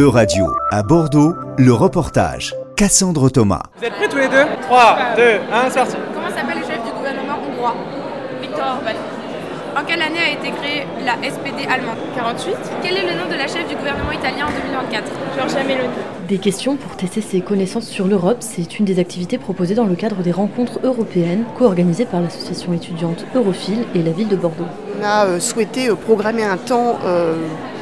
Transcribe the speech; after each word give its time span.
E-Radio, 0.00 0.46
à 0.70 0.82
Bordeaux, 0.82 1.34
le 1.58 1.74
reportage. 1.74 2.54
Cassandre 2.74 3.28
Thomas. 3.28 3.64
Vous 3.76 3.84
êtes 3.84 3.92
prêts 3.92 4.08
tous 4.08 4.16
les 4.16 4.28
deux? 4.28 4.46
3, 4.62 4.98
2, 5.14 5.22
1, 5.52 5.70
sorti. 5.70 5.96
Comment 6.14 6.30
s'appelle 6.30 6.58
le 6.58 6.64
chef 6.66 6.82
du 6.82 6.90
gouvernement 6.90 7.36
hongrois? 7.46 7.74
Viktor 8.40 8.64
Orban. 8.64 8.96
En 9.76 9.84
quelle 9.84 10.02
année 10.02 10.18
a 10.18 10.30
été 10.30 10.50
créée 10.50 10.84
la 11.04 11.14
SPD 11.22 11.66
allemande? 11.70 11.96
48. 12.16 12.54
Quel 12.82 12.96
est 12.96 13.02
le 13.02 13.18
nom 13.18 13.28
de 13.30 13.36
la 13.36 13.46
chef 13.46 13.68
du 13.68 13.76
gouvernement 13.76 14.10
italien 14.10 14.46
en 14.46 14.50
2024 14.50 15.04
Giorgia 15.36 15.62
Meloni. 15.62 15.88
Des 16.28 16.38
questions 16.38 16.76
pour 16.76 16.96
tester 16.96 17.20
ses 17.20 17.40
connaissances 17.40 17.86
sur 17.86 18.08
l'Europe, 18.08 18.38
c'est 18.40 18.78
une 18.78 18.84
des 18.84 18.98
activités 18.98 19.38
proposées 19.38 19.74
dans 19.74 19.84
le 19.84 19.94
cadre 19.94 20.22
des 20.22 20.32
rencontres 20.32 20.80
européennes 20.82 21.44
co-organisées 21.56 22.04
par 22.04 22.20
l'association 22.20 22.72
étudiante 22.72 23.24
Europhile 23.34 23.84
et 23.94 24.02
la 24.02 24.10
ville 24.10 24.28
de 24.28 24.36
Bordeaux. 24.36 24.66
On 25.00 25.04
a 25.04 25.26
euh, 25.26 25.40
souhaité 25.40 25.88
euh, 25.88 25.94
programmer 25.94 26.42
un 26.42 26.56
temps 26.56 26.98
euh, 27.04 27.34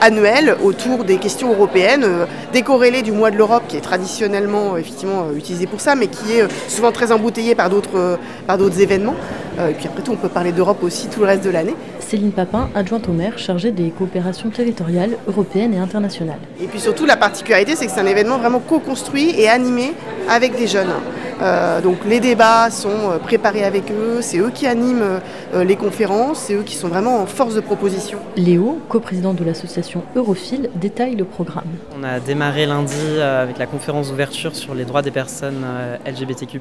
annuel 0.03 0.57
autour 0.63 1.05
des 1.05 1.17
questions 1.17 1.53
européennes, 1.53 2.07
décorrélé 2.53 3.03
du 3.03 3.13
mois 3.13 3.31
de 3.31 3.37
l'Europe 3.37 3.65
qui 3.67 3.77
est 3.79 3.83
traditionnellement 3.83 4.77
effectivement 4.77 5.33
utilisé 5.35 5.67
pour 5.67 5.81
ça, 5.81 5.95
mais 5.95 6.09
qui 6.09 6.35
est 6.35 6.47
souvent 6.69 6.93
très 6.93 7.13
embouteillé 7.13 7.55
par 7.55 7.71
d'autres 7.71 8.19
par 8.47 8.59
d'autres 8.59 8.81
événements. 8.81 9.17
Et 9.59 9.75
puis 9.75 9.87
après 9.87 10.03
tout, 10.03 10.13
on 10.13 10.17
peut 10.17 10.29
parler 10.29 10.53
d'Europe 10.53 10.83
aussi 10.83 11.09
tout 11.09 11.21
le 11.21 11.27
reste 11.27 11.45
de 11.45 11.51
l'année. 11.51 11.75
Céline 11.99 12.33
Papin, 12.33 12.71
adjointe 12.75 13.09
au 13.09 13.13
maire, 13.13 13.39
chargée 13.39 13.73
des 13.73 13.91
coopérations 13.91 14.51
territoriales 14.51 15.17
européennes 15.27 15.75
et 15.75 15.79
internationales. 15.79 16.39
Et 16.63 16.67
puis 16.67 16.81
surtout, 16.81 17.07
la 17.07 17.17
particularité, 17.17 17.75
c'est 17.77 17.87
que 17.87 17.93
c'est 17.93 18.01
un 18.01 18.07
événement 18.07 18.39
vraiment 18.39 18.61
co-construit 18.61 19.35
et 19.39 19.49
animé 19.49 19.93
avec 20.29 20.57
des 20.57 20.67
jeunes. 20.67 20.89
Euh, 21.41 21.81
donc 21.81 21.99
les 22.05 22.19
débats 22.19 22.71
sont 22.71 22.89
euh, 22.89 23.19
préparés 23.19 23.63
avec 23.63 23.93
eux, 23.93 24.19
c'est 24.23 24.39
eux 24.39 24.51
qui 24.51 24.67
animent 24.67 25.21
euh, 25.55 25.65
les 25.65 25.77
conférences, 25.77 26.41
c'est 26.41 26.55
eux 26.55 26.63
qui 26.65 26.75
sont 26.75 26.89
vraiment 26.89 27.23
en 27.23 27.27
force 27.27 27.55
de 27.55 27.61
proposition. 27.61 28.19
Léo, 28.37 28.81
coprésident 28.89 29.35
de 29.35 29.45
l'association 29.45 30.03
Europhile, 30.17 30.69
détaille 30.75 31.15
le 31.15 31.25
programme. 31.25 31.69
On 31.97 32.03
a 32.03 32.19
démarré 32.19 32.67
lundi 32.67 33.21
avec 33.21 33.59
la 33.59 33.67
conférence 33.67 34.11
d'ouverture 34.11 34.57
sur 34.57 34.75
les 34.75 34.85
droits 34.85 35.03
des 35.03 35.11
personnes 35.11 35.65
LGBTQ+. 36.07 36.61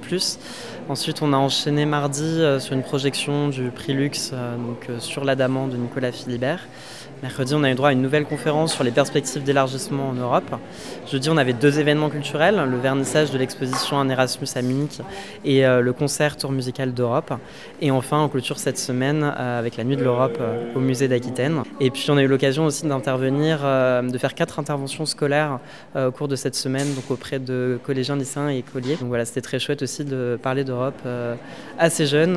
Ensuite, 0.90 1.22
on 1.22 1.34
a 1.34 1.38
enchaîné 1.38 1.86
mardi 1.86 2.42
sur 2.60 2.74
une 2.74 2.84
projection 2.84 3.48
du 3.48 3.72
prix 3.72 3.94
Luxe 3.94 4.32
donc, 4.32 5.00
sur 5.00 5.26
l'Adamant 5.26 5.68
de 5.68 5.76
Nicolas 5.76 6.12
Philibert. 6.12 6.62
Mercredi, 7.24 7.56
on 7.56 7.64
a 7.64 7.72
eu 7.72 7.74
droit 7.74 7.90
à 7.90 7.94
une 7.94 8.04
nouvelle 8.04 8.26
conférence 8.26 8.76
sur 8.76 8.84
les 8.84 8.92
perspectives 8.92 9.44
d'élargissement 9.44 10.10
en 10.10 10.14
Europe. 10.14 10.56
Jeudi, 11.12 11.32
on 11.32 11.38
avait 11.38 11.54
deux 11.54 11.80
événements 11.80 12.12
culturels, 12.12 12.64
le 12.70 12.78
vernissage 12.78 13.32
de 13.32 13.40
l'exposition 13.40 13.98
Un 13.98 14.08
Erasmus 14.08 14.48
à 14.54 14.62
Munich 14.62 15.02
et 15.44 15.66
euh, 15.66 15.82
le 15.82 15.94
concert 15.94 16.38
Tour 16.38 16.52
musical 16.52 16.94
d'Europe. 16.94 17.34
Et 17.82 17.90
enfin, 17.90 18.22
on 18.22 18.30
clôture 18.30 18.60
cette 18.60 18.78
semaine 18.78 19.24
euh, 19.24 19.58
avec 19.58 19.78
la 19.78 19.84
Nuit 19.84 19.96
de 19.96 20.04
l'Europe 20.04 20.38
euh, 20.40 20.76
au 20.76 20.80
musée 20.80 21.08
d'Aquitaine. 21.08 21.64
Et 21.80 21.90
puis, 21.90 22.06
on 22.12 22.18
a 22.18 22.22
eu 22.22 22.28
l'occasion 22.28 22.66
aussi 22.66 22.86
d'intervenir, 22.86 23.62
de 23.62 24.18
faire 24.20 24.36
quatre 24.36 24.60
interventions 24.60 25.08
scolaires 25.08 25.60
au 25.96 26.12
cours 26.12 26.28
de 26.28 26.36
cette 26.36 26.56
semaine, 26.56 26.94
donc 26.94 27.10
auprès 27.10 27.40
de 27.40 27.80
collégiens, 27.84 28.16
lycéens 28.16 28.50
et 28.50 28.60
écoliers. 28.60 28.96
Donc 28.96 29.08
voilà, 29.08 29.26
c'était 29.26 29.42
très 29.42 29.58
chouette 29.58 29.82
aussi 29.82 30.06
de 30.06 30.38
parler 30.42 30.64
d'Europe 30.64 31.02
à 31.80 31.90
ces 31.90 32.06
jeunes 32.06 32.36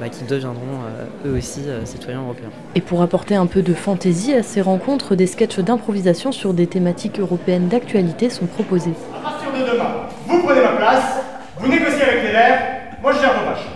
bah, 0.00 0.08
qui 0.08 0.24
deviendront 0.24 0.80
eux 1.26 1.36
aussi 1.36 1.60
citoyens 1.84 2.22
européens. 2.22 2.50
Et 2.74 2.80
pour 2.80 3.02
apporter 3.02 3.34
un 3.34 3.46
peu 3.46 3.62
de 3.62 3.74
fantaisie, 3.74 4.17
à 4.18 4.42
ces 4.42 4.60
rencontres, 4.60 5.14
des 5.14 5.28
sketchs 5.28 5.60
d'improvisation 5.60 6.32
sur 6.32 6.52
des 6.52 6.66
thématiques 6.66 7.20
européennes 7.20 7.68
d'actualité 7.68 8.30
sont 8.30 8.46
proposés. 8.46 8.94
À 9.14 9.20
partir 9.22 9.52
de 9.52 9.70
demain, 9.70 9.90
vous 10.26 10.42
prenez 10.42 10.60
ma 10.60 10.72
place, 10.72 11.20
vous 11.56 11.68
négociez 11.68 12.02
avec 12.02 12.24
les 12.24 12.32
verts, 12.32 12.60
moi 13.00 13.12
je 13.12 13.20
gère 13.20 13.32
vos 13.38 13.48
vaches. 13.48 13.68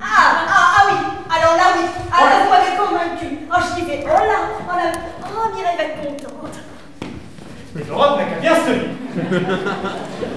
Ah, 0.00 0.06
ah, 0.06 0.50
ah 0.50 0.82
oui, 0.88 0.96
alors 1.30 1.56
là 1.56 1.62
oui, 1.76 1.84
alors 2.12 2.28
là 2.28 2.36
vous 2.44 2.50
m'avez 2.50 2.76
convaincu. 2.76 3.38
Oh, 3.50 3.60
je 3.60 3.84
dis, 3.84 3.90
oh 4.02 4.08
là, 4.08 4.38
oh 4.68 4.76
là, 4.76 4.92
oh 5.24 5.56
Mireille 5.56 5.76
va 5.76 5.84
être 5.84 6.26
contente. 6.26 6.58
Mais 7.74 7.82
l'Europe 7.86 8.18
n'a 8.18 8.24
qu'à 8.24 8.40
bien 8.40 8.54
se 8.56 8.64
tenir. 8.66 8.88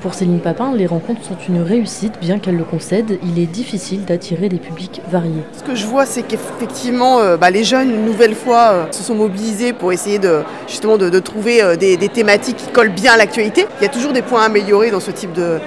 Pour 0.00 0.14
Céline 0.14 0.38
Papin, 0.38 0.72
les 0.76 0.86
rencontres 0.86 1.24
sont 1.24 1.36
une 1.48 1.60
réussite, 1.60 2.12
bien 2.20 2.38
qu'elle 2.38 2.56
le 2.56 2.62
concède. 2.62 3.18
Il 3.24 3.42
est 3.42 3.46
difficile 3.46 4.04
d'attirer 4.04 4.48
des 4.48 4.58
publics 4.58 5.02
variés. 5.10 5.42
Ce 5.52 5.64
que 5.64 5.74
je 5.74 5.86
vois, 5.86 6.06
c'est 6.06 6.22
qu'effectivement, 6.22 7.18
euh, 7.18 7.36
bah, 7.36 7.50
les 7.50 7.64
jeunes, 7.64 7.90
une 7.90 8.04
nouvelle 8.04 8.36
fois, 8.36 8.70
euh, 8.72 8.84
se 8.92 9.02
sont 9.02 9.16
mobilisés 9.16 9.72
pour 9.72 9.92
essayer 9.92 10.20
de, 10.20 10.42
justement 10.68 10.98
de, 10.98 11.18
trouver 11.18 11.62
euh, 11.62 11.74
des, 11.74 11.96
thématiques 11.96 12.58
qui 12.58 12.70
collent 12.70 12.92
bien 12.92 13.14
à 13.14 13.16
l'actualité. 13.16 13.66
Il 13.80 13.82
y 13.82 13.86
a 13.86 13.90
toujours 13.90 14.12
des 14.12 14.22
points 14.22 14.42
à 14.42 14.44
améliorer 14.44 14.92
dans 14.92 15.00
ce 15.00 15.10
type 15.10 15.32
de, 15.32 15.58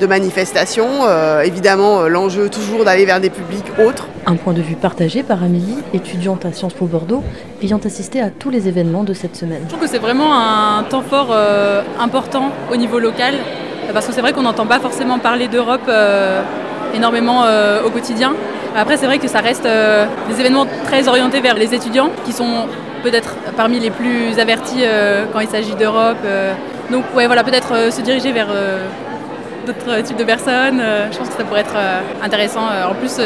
de 0.00 0.06
manifestation. 0.06 0.86
évidemment, 1.42 2.08
l'enjeu 2.08 2.48
toujours 2.48 2.84
d'aller 2.84 3.04
vers 3.04 3.20
des 3.20 3.28
publics 3.28 3.66
autres. 3.84 4.06
Un 4.26 4.36
point 4.36 4.52
de 4.52 4.62
vue 4.62 4.76
partagé 4.76 5.24
par 5.24 5.42
Amélie, 5.42 5.78
étudiante 5.92 6.44
à 6.44 6.52
Sciences 6.52 6.74
Po 6.74 6.86
Bordeaux, 6.86 7.24
ayant 7.60 7.80
assisté 7.84 8.20
à 8.20 8.30
tous 8.30 8.50
les 8.50 8.68
événements 8.68 9.04
de 9.04 9.14
cette 9.14 9.36
semaine. 9.36 9.62
Je 9.64 9.68
trouve 9.68 9.80
que 9.80 9.88
c'est 9.88 9.98
vraiment 9.98 10.32
un 10.32 10.84
temps 10.84 11.02
fort 11.02 11.36
important 11.98 12.50
au 12.72 12.76
niveau 12.76 12.98
local 12.98 13.34
parce 13.92 14.06
que 14.06 14.12
c'est 14.12 14.20
vrai 14.20 14.32
qu'on 14.32 14.42
n'entend 14.42 14.66
pas 14.66 14.78
forcément 14.78 15.18
parler 15.18 15.48
d'Europe 15.48 15.82
euh, 15.88 16.42
énormément 16.94 17.44
euh, 17.44 17.82
au 17.84 17.90
quotidien. 17.90 18.34
Après, 18.76 18.96
c'est 18.96 19.06
vrai 19.06 19.18
que 19.18 19.28
ça 19.28 19.40
reste 19.40 19.66
euh, 19.66 20.06
des 20.28 20.40
événements 20.40 20.66
très 20.84 21.08
orientés 21.08 21.40
vers 21.40 21.54
les 21.56 21.74
étudiants, 21.74 22.10
qui 22.24 22.32
sont 22.32 22.66
peut-être 23.02 23.34
parmi 23.56 23.80
les 23.80 23.90
plus 23.90 24.38
avertis 24.38 24.82
quand 25.32 25.40
il 25.40 25.48
s'agit 25.48 25.74
d'Europe. 25.74 26.18
donc, 26.90 27.04
ouais, 27.16 27.26
voilà, 27.26 27.42
peut-être 27.42 27.90
se 27.90 28.02
diriger 28.02 28.30
vers 28.30 28.48
d'autres 29.66 30.02
types 30.02 30.18
de 30.18 30.24
personnes. 30.24 30.82
je 31.10 31.16
pense 31.16 31.28
que 31.30 31.34
ça 31.34 31.44
pourrait 31.44 31.62
être 31.62 31.76
intéressant. 32.22 32.60
en 32.60 32.94
plus, 32.94 33.18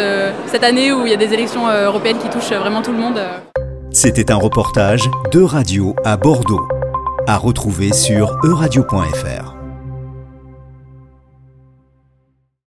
cette 0.47 0.63
année 0.63 0.93
où 0.93 1.07
il 1.07 1.11
y 1.11 1.13
a 1.13 1.17
des 1.17 1.35
élections 1.35 1.67
européennes 1.69 2.19
qui 2.19 2.29
touchent 2.29 2.53
vraiment 2.53 2.83
tout 2.83 2.93
le 2.93 2.99
monde. 2.99 3.19
C'était 3.91 4.31
un 4.31 4.37
reportage 4.37 5.11
de 5.33 5.43
radio 5.43 5.97
à 6.05 6.17
Bordeaux, 6.17 6.69
à 7.27 7.37
retrouver 7.37 7.93
sur 7.93 8.37
euradio.fr. 8.45 9.54